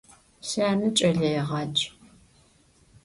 Syane 0.49 0.87
ç'eleêğac. 0.97 1.77